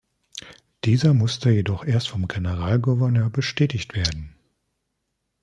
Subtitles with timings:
[0.83, 4.33] Dieser musste jedoch erst vom Generalgouverneur bestätigt werden.